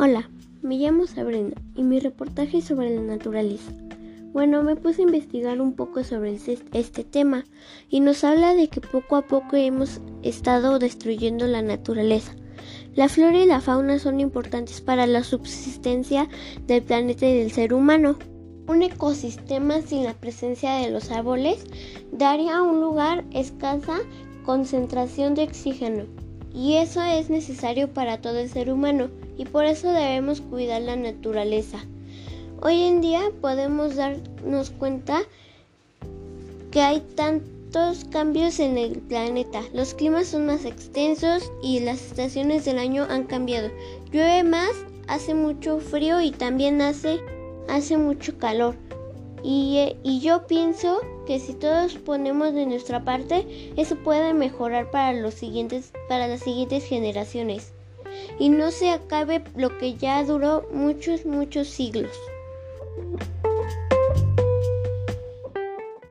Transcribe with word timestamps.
Hola, 0.00 0.30
me 0.62 0.76
llamo 0.76 1.08
Sabrina 1.08 1.56
y 1.74 1.82
mi 1.82 1.98
reportaje 1.98 2.58
es 2.58 2.66
sobre 2.66 2.94
la 2.94 3.02
naturaleza. 3.02 3.72
Bueno, 4.32 4.62
me 4.62 4.76
puse 4.76 5.02
a 5.02 5.06
investigar 5.06 5.60
un 5.60 5.72
poco 5.72 6.04
sobre 6.04 6.38
este 6.72 7.02
tema 7.02 7.44
y 7.90 7.98
nos 7.98 8.22
habla 8.22 8.54
de 8.54 8.68
que 8.68 8.80
poco 8.80 9.16
a 9.16 9.22
poco 9.22 9.56
hemos 9.56 10.00
estado 10.22 10.78
destruyendo 10.78 11.48
la 11.48 11.62
naturaleza. 11.62 12.36
La 12.94 13.08
flora 13.08 13.42
y 13.42 13.46
la 13.46 13.60
fauna 13.60 13.98
son 13.98 14.20
importantes 14.20 14.80
para 14.80 15.08
la 15.08 15.24
subsistencia 15.24 16.28
del 16.68 16.84
planeta 16.84 17.26
y 17.26 17.36
del 17.36 17.50
ser 17.50 17.74
humano. 17.74 18.20
Un 18.68 18.82
ecosistema 18.82 19.80
sin 19.82 20.04
la 20.04 20.14
presencia 20.14 20.74
de 20.74 20.92
los 20.92 21.10
árboles 21.10 21.64
daría 22.12 22.62
un 22.62 22.80
lugar 22.80 23.24
escasa 23.32 23.98
concentración 24.44 25.34
de 25.34 25.42
oxígeno 25.42 26.04
y 26.54 26.74
eso 26.74 27.02
es 27.02 27.30
necesario 27.30 27.92
para 27.92 28.20
todo 28.20 28.38
el 28.38 28.48
ser 28.48 28.70
humano 28.70 29.10
y 29.38 29.46
por 29.46 29.64
eso 29.64 29.90
debemos 29.90 30.42
cuidar 30.42 30.82
la 30.82 30.96
naturaleza. 30.96 31.78
Hoy 32.60 32.82
en 32.82 33.00
día 33.00 33.22
podemos 33.40 33.94
darnos 33.94 34.70
cuenta 34.70 35.22
que 36.72 36.82
hay 36.82 37.00
tantos 37.14 38.04
cambios 38.10 38.58
en 38.58 38.76
el 38.76 38.98
planeta. 38.98 39.62
Los 39.72 39.94
climas 39.94 40.26
son 40.26 40.46
más 40.46 40.64
extensos 40.64 41.52
y 41.62 41.78
las 41.80 42.02
estaciones 42.02 42.64
del 42.64 42.78
año 42.78 43.06
han 43.08 43.24
cambiado. 43.24 43.70
Llueve 44.10 44.42
más, 44.42 44.72
hace 45.06 45.34
mucho 45.34 45.78
frío 45.78 46.20
y 46.20 46.32
también 46.32 46.82
hace, 46.82 47.20
hace 47.68 47.96
mucho 47.96 48.36
calor. 48.38 48.74
Y, 49.44 49.94
y, 50.02 50.18
yo 50.18 50.48
pienso 50.48 51.00
que 51.24 51.38
si 51.38 51.54
todos 51.54 51.94
ponemos 51.94 52.54
de 52.54 52.66
nuestra 52.66 53.04
parte, 53.04 53.46
eso 53.76 53.94
puede 53.94 54.34
mejorar 54.34 54.90
para, 54.90 55.12
los 55.12 55.34
siguientes, 55.34 55.92
para 56.08 56.26
las 56.26 56.40
siguientes 56.40 56.84
generaciones. 56.84 57.72
Y 58.38 58.48
no 58.48 58.70
se 58.70 58.90
acabe 58.90 59.42
lo 59.56 59.76
que 59.78 59.94
ya 59.94 60.22
duró 60.24 60.66
muchos, 60.72 61.26
muchos 61.26 61.68
siglos. 61.68 62.12